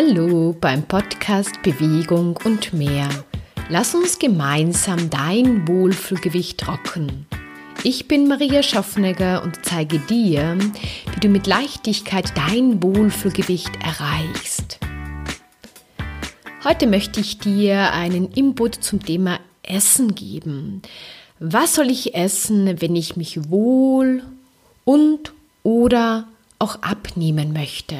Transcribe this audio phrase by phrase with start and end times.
[0.00, 3.08] Hallo beim Podcast Bewegung und mehr.
[3.68, 7.26] Lass uns gemeinsam dein Wohlfühlgewicht rocken.
[7.82, 10.56] Ich bin Maria Schaffnegger und zeige dir,
[11.12, 14.78] wie du mit Leichtigkeit dein Wohlfühlgewicht erreichst.
[16.62, 20.80] Heute möchte ich dir einen Input zum Thema Essen geben.
[21.40, 24.22] Was soll ich essen, wenn ich mich wohl
[24.84, 25.32] und
[25.64, 26.28] oder
[26.60, 27.96] auch abnehmen möchte?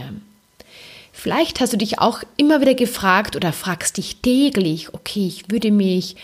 [1.20, 5.72] Vielleicht hast du dich auch immer wieder gefragt oder fragst dich täglich, okay, ich würde
[5.72, 6.14] mich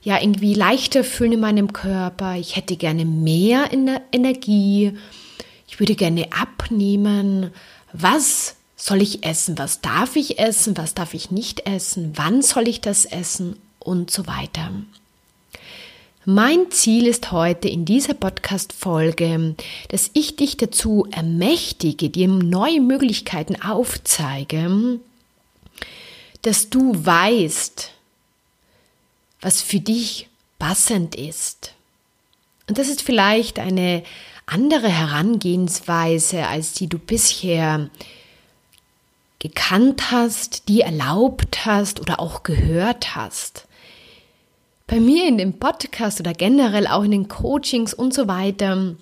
[0.00, 3.70] ja irgendwie leichter fühlen in meinem Körper, ich hätte gerne mehr
[4.12, 4.92] Energie,
[5.66, 7.50] ich würde gerne abnehmen.
[7.92, 9.58] Was soll ich essen?
[9.58, 10.76] Was darf ich essen?
[10.76, 12.12] Was darf ich nicht essen?
[12.14, 13.56] Wann soll ich das essen?
[13.80, 14.70] Und so weiter.
[16.30, 19.54] Mein Ziel ist heute in dieser Podcast-Folge,
[19.88, 25.00] dass ich dich dazu ermächtige, dir neue Möglichkeiten aufzeige,
[26.42, 27.92] dass du weißt,
[29.40, 31.72] was für dich passend ist.
[32.68, 34.02] Und das ist vielleicht eine
[34.44, 37.88] andere Herangehensweise, als die du bisher
[39.38, 43.66] gekannt hast, die erlaubt hast oder auch gehört hast.
[44.88, 48.96] Bei mir in dem Podcast oder generell auch in den Coachings und so weiter,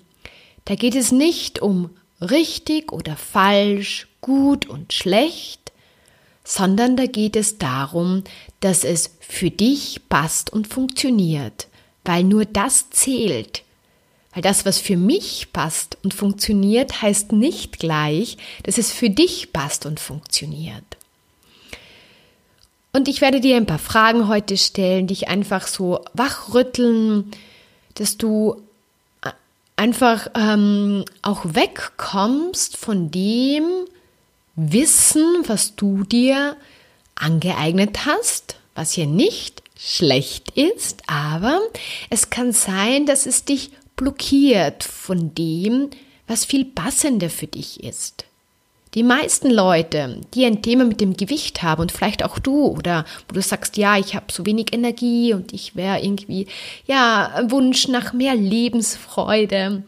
[0.65, 5.71] da geht es nicht um richtig oder falsch, gut und schlecht,
[6.43, 8.25] sondern da geht es darum,
[8.59, 11.69] dass es für dich passt und funktioniert,
[12.03, 13.63] weil nur das zählt.
[14.33, 19.53] Weil das, was für mich passt und funktioniert, heißt nicht gleich, dass es für dich
[19.53, 20.96] passt und funktioniert.
[22.93, 27.31] Und ich werde dir ein paar Fragen heute stellen, dich einfach so wachrütteln,
[27.95, 28.61] dass du
[29.77, 33.85] einfach ähm, auch wegkommst von dem
[34.55, 36.57] Wissen, was du dir
[37.15, 41.59] angeeignet hast, was hier nicht schlecht ist, aber
[42.09, 45.91] es kann sein, dass es dich blockiert von dem,
[46.25, 48.25] was viel passender für dich ist.
[48.97, 53.05] Die meisten Leute, die ein Thema mit dem Gewicht haben und vielleicht auch du oder
[53.29, 56.47] wo du sagst, ja, ich habe so wenig Energie und ich wäre irgendwie,
[56.87, 59.83] ja, Wunsch nach mehr Lebensfreude.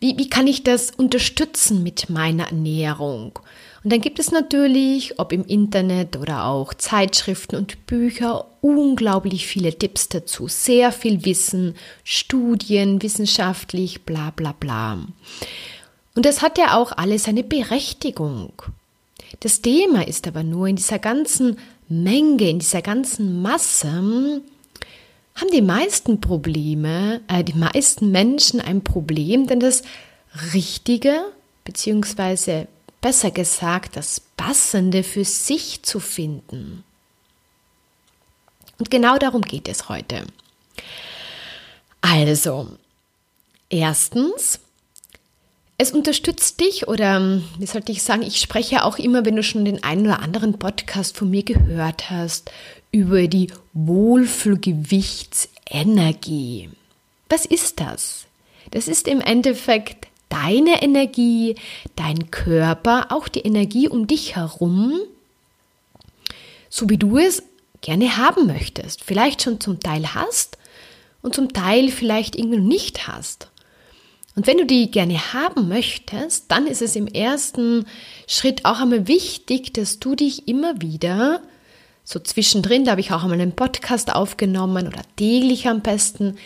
[0.00, 3.38] Wie, wie kann ich das unterstützen mit meiner Ernährung?
[3.84, 9.78] Und dann gibt es natürlich, ob im Internet oder auch Zeitschriften und Bücher, unglaublich viele
[9.78, 14.98] Tipps dazu, sehr viel Wissen, Studien, wissenschaftlich, bla bla bla.
[16.14, 18.52] Und das hat ja auch alles seine Berechtigung.
[19.40, 24.42] Das Thema ist aber nur in dieser ganzen Menge, in dieser ganzen Masse,
[25.36, 29.82] haben die meisten Probleme, äh, die meisten Menschen ein Problem, denn das
[30.52, 31.22] Richtige,
[31.64, 32.66] beziehungsweise
[33.00, 36.84] besser gesagt, das Passende für sich zu finden.
[38.78, 40.24] Und genau darum geht es heute.
[42.00, 42.68] Also,
[43.68, 44.60] erstens,
[45.80, 49.64] es unterstützt dich oder wie sollte ich sagen, ich spreche auch immer, wenn du schon
[49.64, 52.50] den einen oder anderen Podcast von mir gehört hast,
[52.92, 56.68] über die Wohlfühlgewichtsenergie.
[57.30, 58.26] Was ist das?
[58.72, 61.54] Das ist im Endeffekt deine Energie,
[61.96, 65.00] dein Körper, auch die Energie um dich herum,
[66.68, 67.42] so wie du es
[67.80, 69.02] gerne haben möchtest.
[69.02, 70.58] Vielleicht schon zum Teil hast
[71.22, 73.49] und zum Teil vielleicht irgendwie nicht hast.
[74.36, 77.86] Und wenn du die gerne haben möchtest, dann ist es im ersten
[78.26, 81.40] Schritt auch einmal wichtig, dass du dich immer wieder
[82.04, 86.36] so zwischendrin, da habe ich auch einmal einen Podcast aufgenommen oder täglich am besten,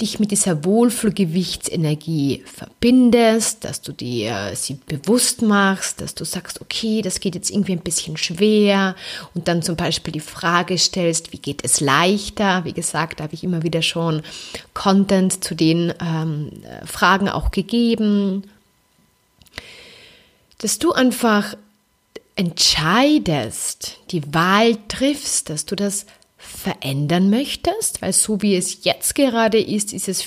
[0.00, 7.00] dich mit dieser Wohlfühlgewichtsenergie verbindest, dass du dir sie bewusst machst, dass du sagst, okay,
[7.00, 8.96] das geht jetzt irgendwie ein bisschen schwer
[9.34, 12.64] und dann zum Beispiel die Frage stellst, wie geht es leichter?
[12.64, 14.22] Wie gesagt, da habe ich immer wieder schon
[14.74, 16.50] Content zu den ähm,
[16.84, 18.42] Fragen auch gegeben,
[20.58, 21.54] dass du einfach
[22.34, 26.06] entscheidest, die Wahl triffst, dass du das
[26.44, 30.26] verändern möchtest, weil so wie es jetzt gerade ist, ist es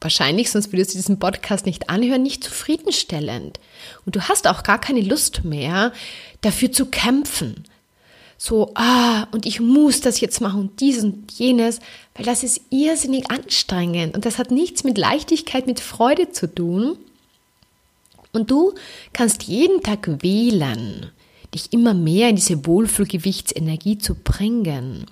[0.00, 3.58] wahrscheinlich, sonst würdest du diesen Podcast nicht anhören, nicht zufriedenstellend.
[4.06, 5.92] Und du hast auch gar keine Lust mehr,
[6.40, 7.64] dafür zu kämpfen.
[8.40, 11.80] So, ah, und ich muss das jetzt machen und dies und jenes,
[12.14, 16.96] weil das ist irrsinnig anstrengend und das hat nichts mit Leichtigkeit, mit Freude zu tun.
[18.32, 18.74] Und du
[19.12, 21.10] kannst jeden Tag wählen,
[21.52, 25.06] dich immer mehr in diese Wohlfühlgewichtsenergie zu bringen.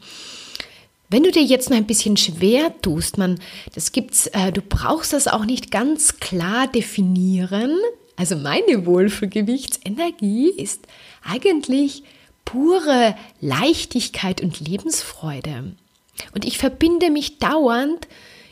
[1.08, 3.38] Wenn du dir jetzt noch ein bisschen schwer tust, man,
[3.74, 7.76] das gibt's, äh, du brauchst das auch nicht ganz klar definieren,
[8.16, 10.86] also meine Wohlfühlgewichtsenergie ist
[11.22, 12.02] eigentlich
[12.44, 15.74] pure Leichtigkeit und Lebensfreude.
[16.34, 18.08] Und ich verbinde mich dauernd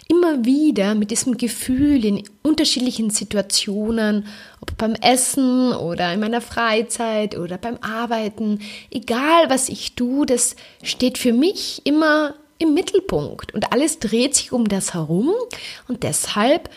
[0.06, 4.26] immer wieder mit diesem Gefühl in unterschiedlichen Situationen,
[4.60, 8.60] ob beim Essen oder in meiner Freizeit oder beim Arbeiten,
[8.90, 12.34] egal was ich tue, das steht für mich immer
[12.64, 13.54] im Mittelpunkt.
[13.54, 15.32] Und alles dreht sich um das herum.
[15.88, 16.68] Und deshalb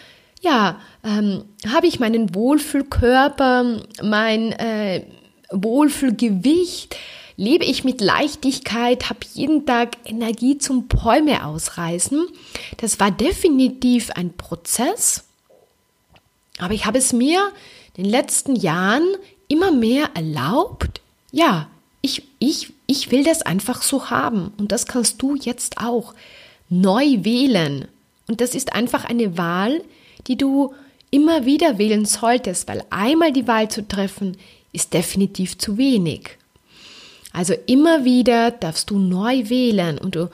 [0.41, 5.03] ja, ähm, habe ich meinen Wohlfühlkörper, mein äh,
[5.51, 6.95] Wohlfühlgewicht,
[7.37, 12.27] lebe ich mit Leichtigkeit, habe jeden Tag Energie zum Bäume ausreißen.
[12.77, 15.25] Das war definitiv ein Prozess,
[16.59, 17.51] aber ich habe es mir
[17.95, 19.07] in den letzten Jahren
[19.47, 21.01] immer mehr erlaubt,
[21.31, 21.67] ja,
[22.07, 26.13] ich, ich, ich will das einfach so haben und das kannst du jetzt auch
[26.69, 27.87] neu wählen.
[28.27, 29.83] Und das ist einfach eine Wahl,
[30.27, 30.73] die du
[31.11, 34.37] immer wieder wählen solltest, weil einmal die Wahl zu treffen,
[34.71, 36.37] ist definitiv zu wenig.
[37.33, 40.29] Also immer wieder darfst du neu wählen und du,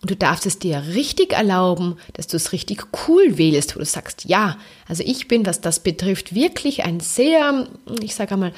[0.00, 3.84] und du darfst es dir richtig erlauben, dass du es richtig cool wählst, wo du
[3.84, 4.56] sagst, ja,
[4.88, 7.68] also ich bin, was das betrifft, wirklich ein sehr,
[8.00, 8.52] ich sage einmal,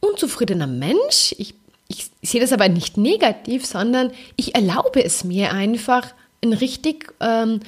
[0.00, 1.34] unzufriedener Mensch.
[1.38, 1.54] Ich,
[1.94, 6.08] ich sehe das aber nicht negativ, sondern ich erlaube es mir einfach,
[6.42, 7.60] ein richtig ähm,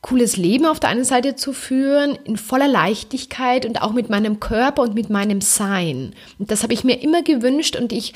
[0.00, 4.38] cooles Leben auf der einen Seite zu führen, in voller Leichtigkeit und auch mit meinem
[4.40, 6.14] Körper und mit meinem Sein.
[6.38, 8.12] Und das habe ich mir immer gewünscht und ich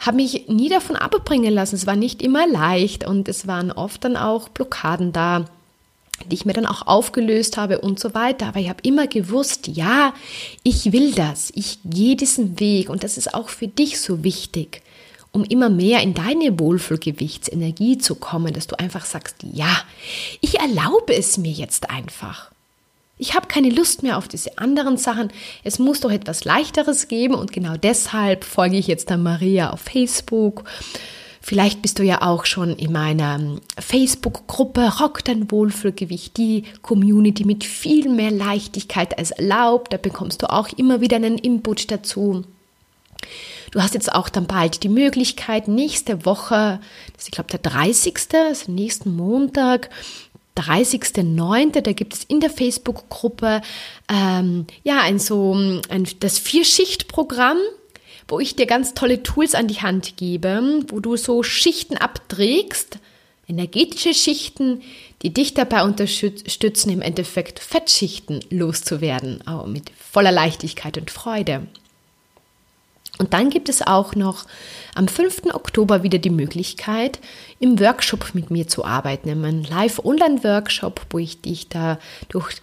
[0.00, 1.76] habe mich nie davon abbringen lassen.
[1.76, 5.44] Es war nicht immer leicht und es waren oft dann auch Blockaden da,
[6.26, 8.48] die ich mir dann auch aufgelöst habe und so weiter.
[8.48, 10.14] Aber ich habe immer gewusst, ja,
[10.62, 14.82] ich will das, ich gehe diesen Weg und das ist auch für dich so wichtig
[15.38, 19.70] um immer mehr in deine Wohlfühlgewichtsenergie zu kommen, dass du einfach sagst, ja,
[20.40, 22.50] ich erlaube es mir jetzt einfach.
[23.18, 25.30] Ich habe keine Lust mehr auf diese anderen Sachen.
[25.62, 29.80] Es muss doch etwas Leichteres geben und genau deshalb folge ich jetzt der Maria auf
[29.80, 30.64] Facebook.
[31.40, 37.44] Vielleicht bist du ja auch schon in meiner ähm, Facebook-Gruppe Rock dein Wohlfühlgewicht, die Community
[37.44, 39.92] mit viel mehr Leichtigkeit als erlaubt.
[39.92, 42.44] Da bekommst du auch immer wieder einen Input dazu.
[43.70, 46.80] Du hast jetzt auch dann bald die Möglichkeit, nächste Woche,
[47.12, 49.90] das ist ich glaube der 30., also nächsten Montag,
[50.56, 53.60] 30.09., da gibt es in der Facebook-Gruppe
[54.08, 57.58] ähm, ja ein so ein, das Vier-Schicht-Programm,
[58.26, 62.98] wo ich dir ganz tolle Tools an die Hand gebe, wo du so Schichten abträgst,
[63.46, 64.82] energetische Schichten,
[65.22, 71.66] die dich dabei unterstützen, im Endeffekt Fettschichten loszuwerden, auch mit voller Leichtigkeit und Freude.
[73.18, 74.46] Und dann gibt es auch noch
[74.94, 75.52] am 5.
[75.52, 77.18] Oktober wieder die Möglichkeit,
[77.58, 81.98] im Workshop mit mir zu arbeiten, in einem Live-Online-Workshop, wo ich dich da
[82.28, 82.60] durch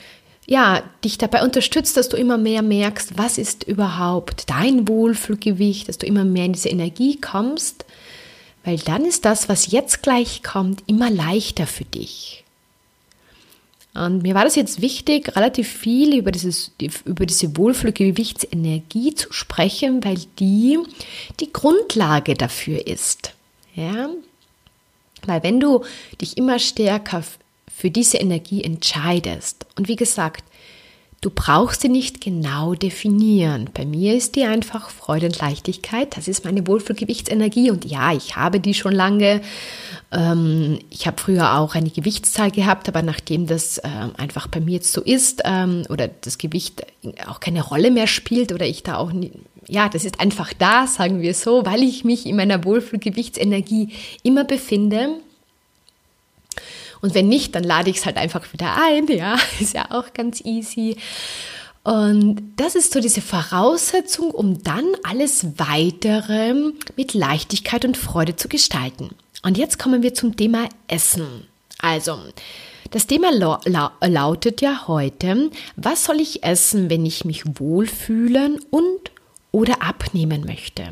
[0.47, 5.97] ja, dich dabei unterstützt, dass du immer mehr merkst, was ist überhaupt dein Wohlfühlgewicht, dass
[5.97, 7.85] du immer mehr in diese Energie kommst,
[8.63, 12.44] weil dann ist das, was jetzt gleich kommt, immer leichter für dich.
[13.95, 16.71] Und mir war das jetzt wichtig, relativ viel über, dieses,
[17.05, 20.77] über diese Wohlfühlgewichtsenergie zu sprechen, weil die
[21.39, 23.33] die Grundlage dafür ist.
[23.73, 24.09] Ja?
[25.25, 25.85] Weil wenn du
[26.19, 27.23] dich immer stärker
[27.73, 30.43] für diese Energie entscheidest, und wie gesagt,
[31.25, 33.71] Du brauchst sie nicht genau definieren.
[33.73, 36.15] Bei mir ist die einfach Freude und Leichtigkeit.
[36.15, 37.71] Das ist meine Wohlfühlgewichtsenergie.
[37.71, 39.41] Und ja, ich habe die schon lange.
[40.11, 44.73] Ähm, ich habe früher auch eine Gewichtszahl gehabt, aber nachdem das ähm, einfach bei mir
[44.73, 46.85] jetzt so ist ähm, oder das Gewicht
[47.27, 49.31] auch keine Rolle mehr spielt oder ich da auch nie,
[49.67, 53.89] ja, das ist einfach da, sagen wir so, weil ich mich in meiner Wohlfühlgewichtsenergie
[54.21, 55.15] immer befinde,
[57.01, 59.07] und wenn nicht, dann lade ich es halt einfach wieder ein.
[59.07, 60.97] Ja, ist ja auch ganz easy.
[61.83, 66.55] Und das ist so diese Voraussetzung, um dann alles weitere
[66.95, 69.09] mit Leichtigkeit und Freude zu gestalten.
[69.43, 71.45] Und jetzt kommen wir zum Thema Essen.
[71.79, 72.17] Also,
[72.89, 73.29] das Thema
[74.01, 79.11] lautet ja heute, was soll ich essen, wenn ich mich wohlfühlen und
[79.51, 80.83] oder abnehmen möchte?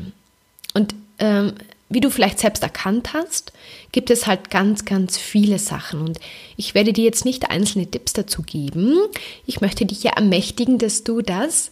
[0.74, 1.54] Und ähm,
[1.88, 3.52] wie du vielleicht selbst erkannt hast,
[3.92, 6.00] gibt es halt ganz, ganz viele Sachen.
[6.00, 6.18] Und
[6.56, 8.96] ich werde dir jetzt nicht einzelne Tipps dazu geben.
[9.46, 11.70] Ich möchte dich ja ermächtigen, dass du das,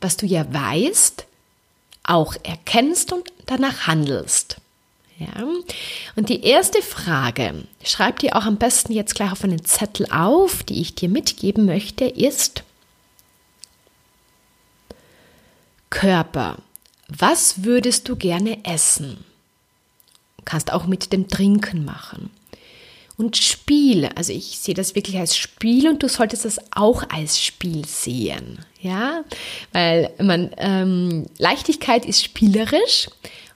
[0.00, 1.26] was du ja weißt,
[2.04, 4.56] auch erkennst und danach handelst.
[5.18, 5.44] Ja?
[6.16, 10.64] Und die erste Frage, schreib dir auch am besten jetzt gleich auf einen Zettel auf,
[10.64, 12.64] die ich dir mitgeben möchte, ist
[15.90, 16.58] Körper.
[17.08, 19.24] Was würdest du gerne essen?
[20.44, 22.30] Kannst auch mit dem Trinken machen.
[23.16, 27.40] Und Spiel, also ich sehe das wirklich als Spiel und du solltest das auch als
[27.40, 28.58] Spiel sehen.
[28.80, 29.22] Ja,
[29.72, 33.08] weil man ähm, Leichtigkeit ist spielerisch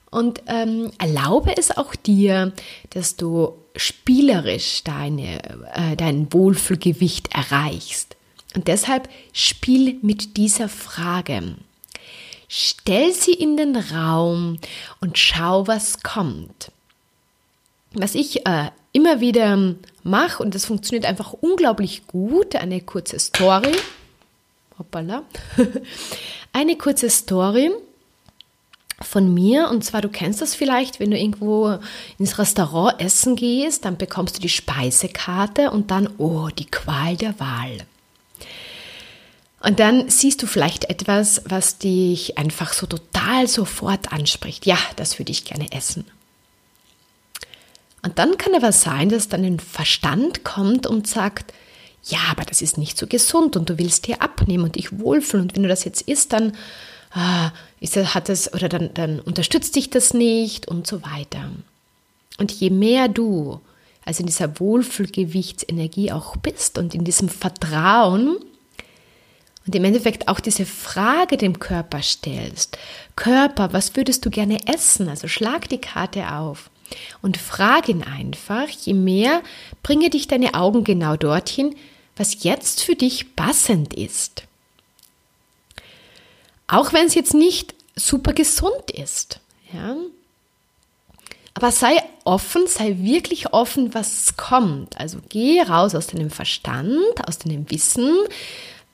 [0.09, 2.53] und ähm, erlaube es auch dir,
[2.91, 5.39] dass du spielerisch deine,
[5.73, 8.15] äh, dein Wohlfühlgewicht erreichst.
[8.55, 11.55] Und deshalb spiel mit dieser Frage.
[12.47, 14.59] Stell sie in den Raum
[15.01, 16.71] und schau, was kommt.
[17.99, 23.75] Was ich äh, immer wieder mache, und das funktioniert einfach unglaublich gut, eine kurze Story.
[24.77, 25.23] Hoppala.
[26.53, 27.71] eine kurze Story
[29.01, 29.69] von mir.
[29.69, 31.79] Und zwar, du kennst das vielleicht, wenn du irgendwo
[32.19, 37.39] ins Restaurant essen gehst, dann bekommst du die Speisekarte und dann, oh, die Qual der
[37.39, 37.79] Wahl.
[39.61, 44.67] Und dann siehst du vielleicht etwas, was dich einfach so total sofort anspricht.
[44.67, 46.05] Ja, das würde ich gerne essen.
[48.07, 51.53] Und dann kann aber sein, dass dann ein Verstand kommt und sagt,
[52.03, 55.47] ja, aber das ist nicht so gesund und du willst dir abnehmen und dich wohlfühlen.
[55.47, 56.53] Und wenn du das jetzt isst, dann
[57.11, 61.51] ah, ist, hat das oder dann, dann unterstützt dich das nicht und so weiter.
[62.37, 63.59] Und je mehr du
[64.05, 68.37] also in dieser Wohlfühlgewichtsenergie auch bist und in diesem Vertrauen,
[69.65, 72.77] und im Endeffekt auch diese Frage dem Körper stellst.
[73.17, 75.09] Körper, was würdest du gerne essen?
[75.09, 76.69] Also schlag die Karte auf
[77.21, 79.41] und frag ihn einfach, je mehr
[79.83, 81.75] bringe dich deine Augen genau dorthin,
[82.15, 84.43] was jetzt für dich passend ist.
[86.67, 89.39] Auch wenn es jetzt nicht super gesund ist.
[89.73, 89.95] Ja?
[91.53, 94.99] Aber sei offen, sei wirklich offen, was kommt.
[94.99, 98.15] Also geh raus aus deinem Verstand, aus deinem Wissen,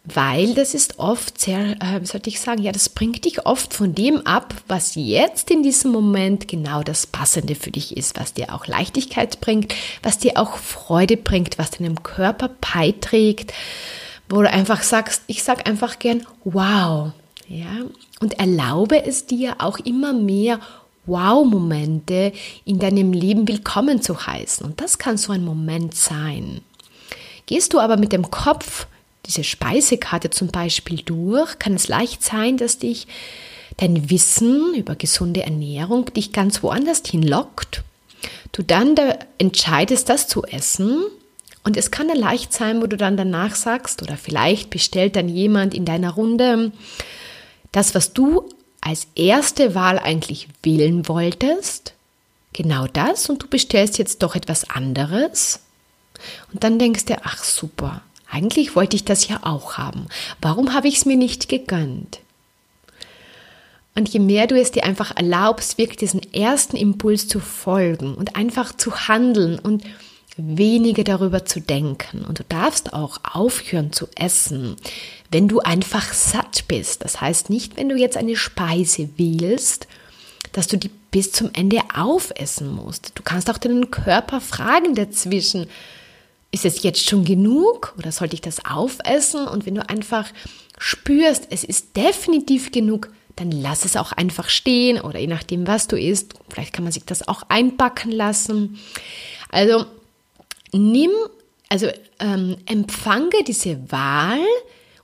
[0.06, 3.96] weil das ist oft sehr, äh, sollte ich sagen, ja, das bringt dich oft von
[3.96, 8.54] dem ab, was jetzt in diesem Moment genau das Passende für dich ist, was dir
[8.54, 13.54] auch Leichtigkeit bringt, was dir auch Freude bringt, was deinem Körper beiträgt,
[14.28, 17.12] wo du einfach sagst, ich sag einfach gern, wow,
[17.48, 17.86] ja,
[18.20, 20.60] und erlaube es dir auch immer mehr
[21.06, 22.34] Wow-Momente
[22.66, 24.66] in deinem Leben willkommen zu heißen.
[24.66, 26.62] Und das kann so ein Moment sein.
[27.46, 28.88] Gehst du aber mit dem Kopf
[29.26, 33.08] diese Speisekarte zum Beispiel durch, kann es leicht sein, dass dich
[33.78, 37.84] dein Wissen über gesunde Ernährung dich ganz woanders hinlockt.
[38.52, 41.04] Du dann da entscheidest, das zu essen.
[41.64, 45.30] Und es kann dann leicht sein, wo du dann danach sagst, oder vielleicht bestellt dann
[45.30, 46.72] jemand in deiner Runde
[47.72, 48.50] das, was du
[48.82, 51.94] als erste Wahl eigentlich wählen wolltest,
[52.52, 55.62] genau das, und du bestellst jetzt doch etwas anderes.
[56.52, 58.02] Und dann denkst du, ach super,
[58.34, 60.08] eigentlich wollte ich das ja auch haben.
[60.42, 62.20] Warum habe ich es mir nicht gegönnt?
[63.96, 68.36] Und je mehr du es dir einfach erlaubst, wirklich diesen ersten Impuls zu folgen und
[68.36, 69.84] einfach zu handeln und
[70.36, 72.26] weniger darüber zu denken.
[72.26, 74.78] Und du darfst auch aufhören zu essen,
[75.30, 77.04] wenn du einfach satt bist.
[77.04, 79.88] Das heißt nicht, wenn du jetzt eine Speise wählst,
[80.54, 83.12] dass du die bis zum Ende aufessen musst.
[83.14, 85.68] Du kannst auch deinen Körper fragen dazwischen,
[86.54, 89.48] ist es jetzt schon genug oder sollte ich das aufessen?
[89.48, 90.30] Und wenn du einfach
[90.78, 95.88] spürst, es ist definitiv genug, dann lass es auch einfach stehen oder je nachdem, was
[95.88, 98.80] du isst, vielleicht kann man sich das auch einbacken lassen.
[99.50, 99.88] Also
[100.72, 101.10] nimm,
[101.70, 101.88] also
[102.20, 104.46] ähm, empfange diese Wahl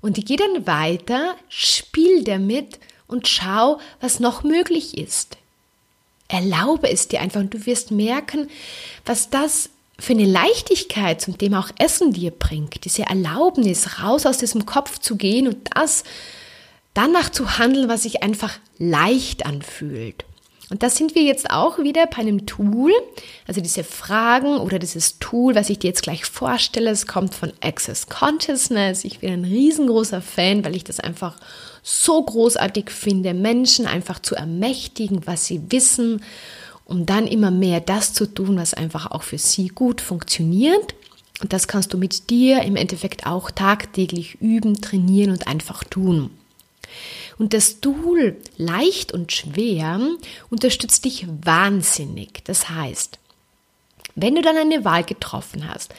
[0.01, 2.77] und die geht dann weiter, spiel damit
[3.07, 5.37] und schau, was noch möglich ist.
[6.27, 8.51] Erlaube es dir einfach und du wirst merken,
[9.03, 14.37] was das für eine Leichtigkeit zum Thema auch Essen dir bringt, diese Erlaubnis, raus aus
[14.37, 16.03] diesem Kopf zu gehen und das
[16.93, 20.25] danach zu handeln, was sich einfach leicht anfühlt.
[20.69, 22.91] Und da sind wir jetzt auch wieder bei einem Tool,
[23.47, 27.51] also diese Fragen oder dieses Tool, was ich dir jetzt gleich vorstelle, es kommt von
[27.61, 29.03] Access Consciousness.
[29.03, 31.37] Ich bin ein riesengroßer Fan, weil ich das einfach
[31.81, 36.21] so großartig finde, Menschen einfach zu ermächtigen, was sie wissen
[36.89, 40.95] um dann immer mehr das zu tun, was einfach auch für sie gut funktioniert.
[41.41, 46.31] Und das kannst du mit dir im Endeffekt auch tagtäglich üben, trainieren und einfach tun.
[47.37, 50.01] Und das Tool leicht und schwer
[50.49, 52.43] unterstützt dich wahnsinnig.
[52.43, 53.19] Das heißt,
[54.15, 55.93] wenn du dann eine Wahl getroffen hast,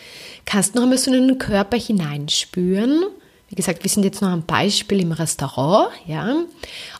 [0.45, 3.05] kannst du noch einmal so in den Körper hineinspüren.
[3.49, 6.37] Wie gesagt, wir sind jetzt noch ein Beispiel im Restaurant, ja,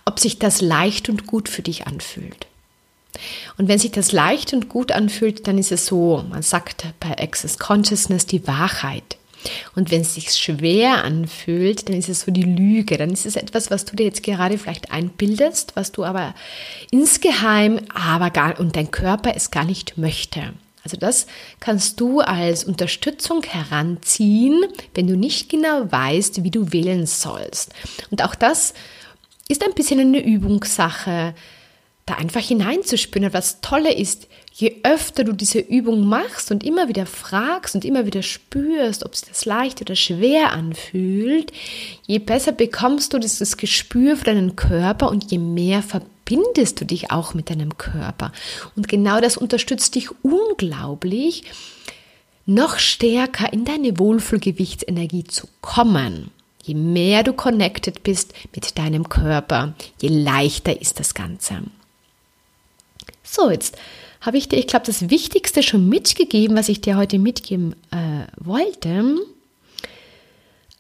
[0.07, 2.47] ob sich das leicht und gut für dich anfühlt.
[3.59, 7.19] Und wenn sich das leicht und gut anfühlt, dann ist es so, man sagt bei
[7.19, 9.17] Access Consciousness die Wahrheit.
[9.75, 12.99] Und wenn es sich schwer anfühlt, dann ist es so die Lüge.
[12.99, 16.35] Dann ist es etwas, was du dir jetzt gerade vielleicht einbildest, was du aber
[16.91, 20.53] insgeheim, aber gar, und dein Körper es gar nicht möchte.
[20.83, 21.27] Also das
[21.61, 27.73] kannst du als Unterstützung heranziehen, wenn du nicht genau weißt, wie du wählen sollst.
[28.11, 28.73] Und auch das
[29.49, 31.35] ist ein bisschen eine Übungssache,
[32.11, 33.27] da einfach hineinzuspüren.
[33.27, 37.85] Und was Tolle ist, je öfter du diese Übung machst und immer wieder fragst und
[37.85, 41.53] immer wieder spürst, ob es das leicht oder schwer anfühlt,
[42.07, 47.11] je besser bekommst du dieses Gespür für deinen Körper und je mehr verbindest du dich
[47.11, 48.33] auch mit deinem Körper.
[48.77, 51.45] Und genau das unterstützt dich unglaublich,
[52.45, 56.31] noch stärker in deine Wohlfühlgewichtsenergie zu kommen.
[56.63, 61.63] Je mehr du connected bist mit deinem Körper, je leichter ist das Ganze.
[63.31, 63.77] So, jetzt
[64.21, 68.27] habe ich dir, ich glaube, das Wichtigste schon mitgegeben, was ich dir heute mitgeben äh,
[68.37, 69.19] wollte.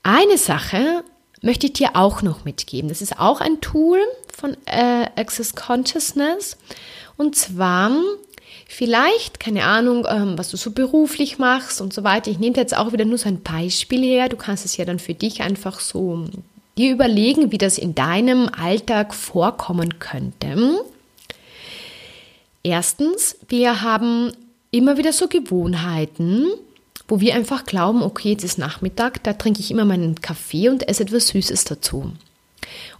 [0.02, 1.04] Eine Sache
[1.42, 2.88] möchte ich dir auch noch mitgeben.
[2.88, 4.00] Das ist auch ein Tool
[4.36, 6.56] von äh, Access Consciousness.
[7.16, 7.92] Und zwar
[8.66, 12.32] vielleicht, keine Ahnung, ähm, was du so beruflich machst und so weiter.
[12.32, 14.28] Ich nehme jetzt auch wieder nur so ein Beispiel her.
[14.28, 16.24] Du kannst es ja dann für dich einfach so
[16.76, 20.82] dir überlegen, wie das in deinem Alltag vorkommen könnte.
[22.62, 24.32] Erstens, wir haben
[24.70, 26.46] immer wieder so Gewohnheiten,
[27.08, 30.88] wo wir einfach glauben, okay, jetzt ist Nachmittag, da trinke ich immer meinen Kaffee und
[30.88, 32.12] esse etwas Süßes dazu.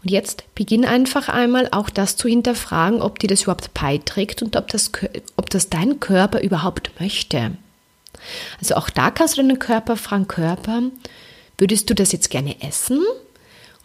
[0.02, 4.56] Und jetzt beginn einfach einmal auch das zu hinterfragen, ob dir das überhaupt beiträgt und
[4.56, 4.90] ob das,
[5.36, 7.52] ob das dein Körper überhaupt möchte.
[8.58, 10.82] Also auch da kannst du deinen Körper fragen, Körper,
[11.58, 13.00] würdest du das jetzt gerne essen?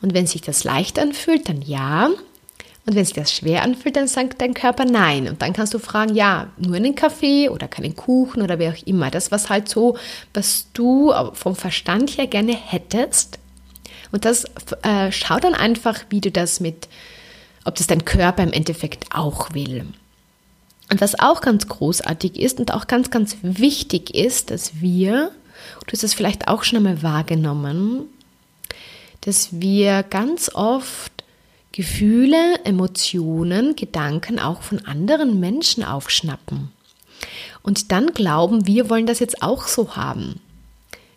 [0.02, 2.10] Und wenn sich das leicht anfühlt, dann ja.
[2.86, 5.28] Und wenn sich das schwer anfühlt, dann sagt dein Körper nein.
[5.28, 8.88] Und dann kannst du fragen, ja, nur einen Kaffee oder keinen Kuchen oder wie auch
[8.88, 9.10] immer.
[9.10, 9.98] Das, was halt so,
[10.34, 13.40] was du vom Verstand her gerne hättest.
[14.12, 14.46] Und das
[14.84, 16.88] äh, schau dann einfach, wie du das mit,
[17.64, 19.88] ob das dein Körper im Endeffekt auch will.
[20.92, 25.32] Und was auch ganz großartig ist und auch ganz, ganz wichtig ist, dass wir,
[25.88, 28.04] du hast es vielleicht auch schon einmal wahrgenommen,
[29.22, 31.15] dass wir ganz oft
[31.76, 36.72] Gefühle, Emotionen, Gedanken auch von anderen Menschen aufschnappen.
[37.64, 40.40] Und dann glauben, wir wollen das jetzt auch so haben.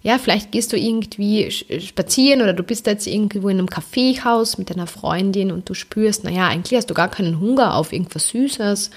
[0.02, 4.70] Ja, vielleicht gehst du irgendwie spazieren oder du bist jetzt irgendwo in einem Kaffeehaus mit
[4.70, 8.90] deiner Freundin und du spürst, naja, eigentlich hast du gar keinen Hunger auf irgendwas Süßes.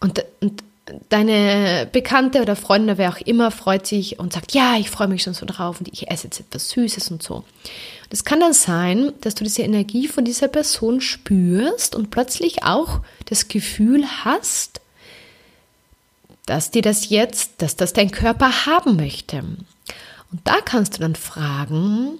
[0.00, 0.62] Und, und
[1.10, 5.22] deine Bekannte oder Freundin, wer auch immer, freut sich und sagt, ja, ich freue mich
[5.22, 7.44] schon so drauf und ich esse jetzt etwas Süßes und so.
[8.10, 13.00] Das kann dann sein, dass du diese Energie von dieser Person spürst und plötzlich auch
[13.26, 14.80] das Gefühl hast,
[16.46, 19.38] dass dir das jetzt, dass das dein Körper haben möchte.
[19.38, 22.18] Und da kannst du dann fragen,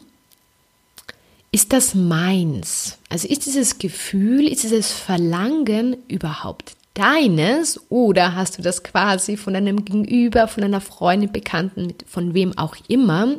[1.53, 2.99] ist das meins?
[3.09, 9.55] Also ist dieses Gefühl, ist dieses Verlangen überhaupt deines oder hast du das quasi von
[9.55, 13.37] einem Gegenüber, von einer Freundin, Bekannten, von wem auch immer,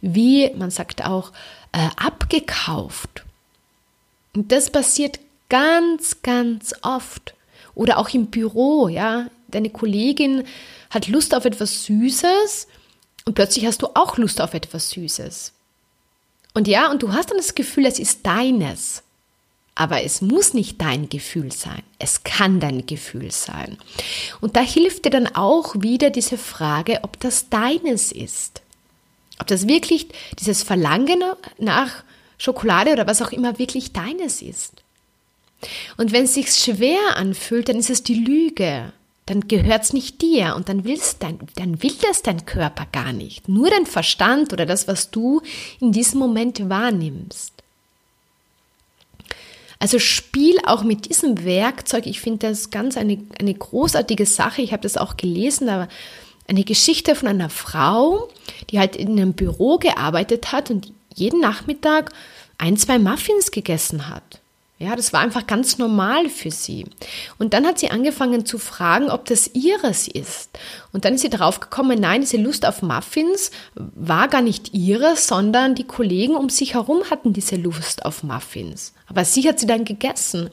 [0.00, 1.32] wie man sagt auch,
[1.78, 3.24] äh, abgekauft.
[4.34, 7.34] Und das passiert ganz, ganz oft.
[7.74, 9.28] Oder auch im Büro, ja.
[9.46, 10.44] Deine Kollegin
[10.90, 12.66] hat Lust auf etwas Süßes
[13.24, 15.52] und plötzlich hast du auch Lust auf etwas Süßes.
[16.52, 19.04] Und ja, und du hast dann das Gefühl, es ist deines.
[19.74, 21.82] Aber es muss nicht dein Gefühl sein.
[22.00, 23.78] Es kann dein Gefühl sein.
[24.40, 28.62] Und da hilft dir dann auch wieder diese Frage, ob das deines ist.
[29.40, 31.22] Ob das wirklich dieses Verlangen
[31.58, 32.02] nach
[32.38, 34.82] Schokolade oder was auch immer wirklich deines ist.
[35.96, 38.92] Und wenn es sich schwer anfühlt, dann ist es die Lüge.
[39.26, 43.12] Dann gehört es nicht dir und dann, willst dein, dann will das dein Körper gar
[43.12, 43.48] nicht.
[43.48, 45.42] Nur dein Verstand oder das, was du
[45.80, 47.52] in diesem Moment wahrnimmst.
[49.80, 52.06] Also spiel auch mit diesem Werkzeug.
[52.06, 54.62] Ich finde das ganz eine, eine großartige Sache.
[54.62, 55.88] Ich habe das auch gelesen, aber
[56.48, 58.28] eine Geschichte von einer Frau,
[58.70, 62.10] die halt in einem Büro gearbeitet hat und jeden Nachmittag
[62.56, 64.40] ein, zwei Muffins gegessen hat.
[64.80, 66.86] Ja, das war einfach ganz normal für sie.
[67.36, 70.50] Und dann hat sie angefangen zu fragen, ob das ihres ist.
[70.92, 75.16] Und dann ist sie darauf gekommen, nein, diese Lust auf Muffins war gar nicht ihre,
[75.16, 78.94] sondern die Kollegen um sich herum hatten diese Lust auf Muffins.
[79.08, 80.48] Aber sie hat sie dann gegessen.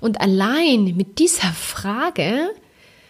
[0.00, 2.48] Und allein mit dieser Frage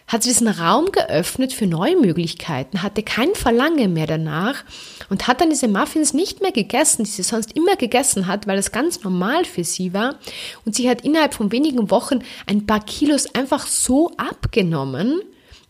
[0.07, 4.65] hat sie diesen Raum geöffnet für neue Möglichkeiten, hatte kein Verlangen mehr danach
[5.11, 8.57] und hat dann diese Muffins nicht mehr gegessen, die sie sonst immer gegessen hat, weil
[8.57, 10.17] das ganz normal für sie war.
[10.65, 15.21] Und sie hat innerhalb von wenigen Wochen ein paar Kilos einfach so abgenommen,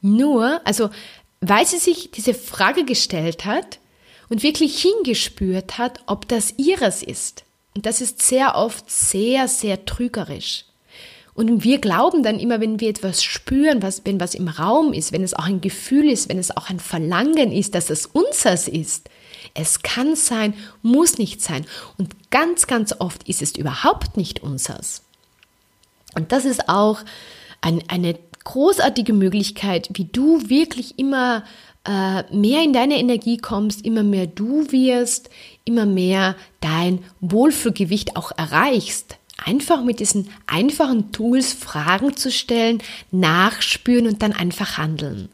[0.03, 0.90] nur, also
[1.40, 3.79] weil sie sich diese Frage gestellt hat
[4.29, 7.44] und wirklich hingespürt hat, ob das ihres ist.
[7.75, 10.65] Und das ist sehr oft sehr, sehr trügerisch.
[11.37, 15.12] Und wir glauben dann immer, wenn wir etwas spüren, was, wenn was im Raum ist,
[15.12, 18.68] wenn es auch ein Gefühl ist, wenn es auch ein Verlangen ist, dass es unseres
[18.68, 19.11] ist.
[19.53, 21.66] Es kann sein, muss nicht sein.
[21.99, 25.03] Und ganz, ganz oft ist es überhaupt nicht unseres.
[26.14, 27.01] Und das ist auch
[27.61, 31.44] ein, eine großartige Möglichkeit, wie du wirklich immer
[31.87, 35.29] äh, mehr in deine Energie kommst, immer mehr du wirst,
[35.66, 44.07] immer mehr dein Wohlfühlgewicht auch erreichst einfach mit diesen einfachen Tools Fragen zu stellen, nachspüren
[44.07, 45.29] und dann einfach handeln.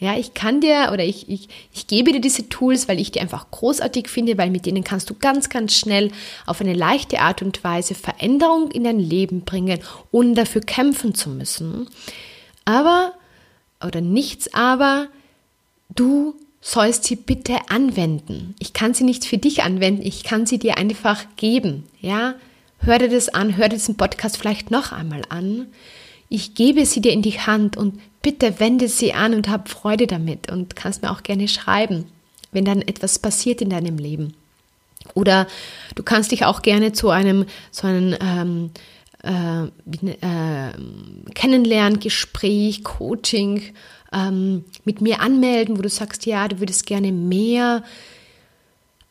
[0.00, 3.20] Ja, ich kann dir oder ich, ich, ich gebe dir diese Tools, weil ich die
[3.20, 6.10] einfach großartig finde, weil mit denen kannst du ganz, ganz schnell
[6.46, 9.78] auf eine leichte Art und Weise Veränderung in dein Leben bringen,
[10.10, 11.86] ohne dafür kämpfen zu müssen.
[12.64, 13.12] Aber,
[13.86, 15.08] oder nichts aber,
[15.94, 18.54] du sollst sie bitte anwenden.
[18.58, 21.84] Ich kann sie nicht für dich anwenden, ich kann sie dir einfach geben.
[22.00, 22.36] Ja,
[22.82, 25.66] Hör dir das an, hör dir diesen Podcast vielleicht noch einmal an.
[26.30, 30.06] Ich gebe sie dir in die Hand und bitte wende sie an und hab Freude
[30.06, 32.06] damit und kannst mir auch gerne schreiben,
[32.52, 34.34] wenn dann etwas passiert in deinem Leben.
[35.14, 35.46] Oder
[35.94, 38.70] du kannst dich auch gerne zu einem so einem ähm,
[39.22, 39.64] äh,
[40.10, 40.72] äh,
[41.34, 43.62] Kennenlernen, Gespräch, Coaching
[44.12, 47.82] ähm, mit mir anmelden, wo du sagst, ja, du würdest gerne mehr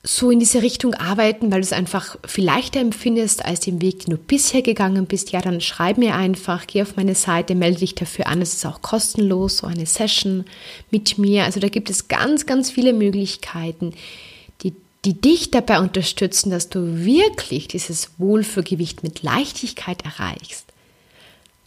[0.01, 4.05] so in diese Richtung arbeiten, weil du es einfach viel leichter empfindest als den Weg,
[4.05, 7.79] den du bisher gegangen bist, ja, dann schreib mir einfach, geh auf meine Seite, melde
[7.79, 8.41] dich dafür an.
[8.41, 10.45] Es ist auch kostenlos, so eine Session
[10.89, 11.43] mit mir.
[11.43, 13.93] Also da gibt es ganz, ganz viele Möglichkeiten,
[14.63, 20.65] die, die dich dabei unterstützen, dass du wirklich dieses Wohlfühlgewicht mit Leichtigkeit erreichst.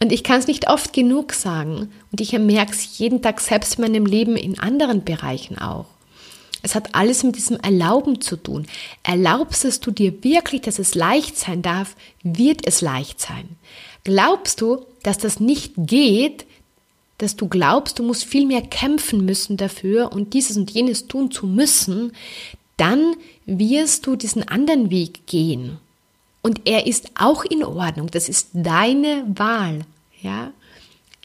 [0.01, 3.75] Und ich kann es nicht oft genug sagen und ich merke es jeden Tag selbst
[3.75, 5.85] in meinem Leben in anderen Bereichen auch.
[6.63, 8.65] Es hat alles mit diesem Erlauben zu tun.
[9.03, 13.49] Erlaubst du dir wirklich, dass es leicht sein darf, wird es leicht sein.
[14.05, 16.45] Glaubst du, dass das nicht geht,
[17.17, 21.31] dass du glaubst, du musst viel mehr kämpfen müssen dafür und dieses und jenes tun
[21.31, 22.13] zu müssen,
[22.77, 25.77] dann wirst du diesen anderen Weg gehen.
[26.41, 28.07] Und er ist auch in Ordnung.
[28.09, 29.81] Das ist deine Wahl.
[30.21, 30.51] Ja?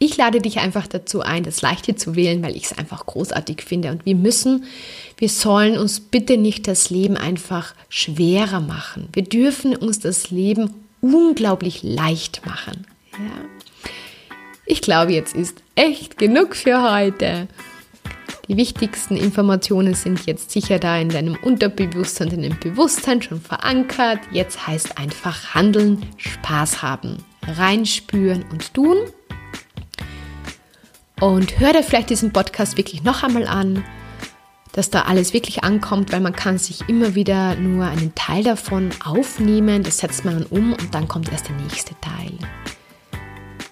[0.01, 3.63] Ich lade dich einfach dazu ein, das Leichte zu wählen, weil ich es einfach großartig
[3.63, 3.91] finde.
[3.91, 4.65] Und wir müssen,
[5.17, 9.09] wir sollen uns bitte nicht das Leben einfach schwerer machen.
[9.13, 12.87] Wir dürfen uns das Leben unglaublich leicht machen.
[13.13, 13.45] Ja?
[14.67, 17.49] Ich glaube, jetzt ist echt genug für heute.
[18.49, 24.21] Die wichtigsten Informationen sind jetzt sicher da in deinem Unterbewusstsein, in deinem Bewusstsein schon verankert.
[24.31, 28.97] Jetzt heißt einfach handeln, Spaß haben, reinspüren und tun.
[31.21, 33.85] Und hör dir vielleicht diesen Podcast wirklich noch einmal an,
[34.73, 38.91] dass da alles wirklich ankommt, weil man kann sich immer wieder nur einen Teil davon
[39.05, 42.33] aufnehmen, das setzt man dann um und dann kommt erst der nächste Teil.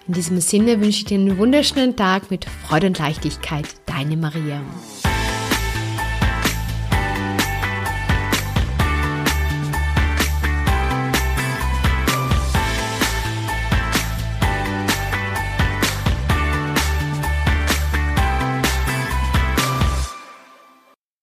[0.07, 3.67] In diesem Sinne wünsche ich dir einen wunderschönen Tag mit Freude und Leichtigkeit.
[3.85, 4.61] Deine Maria.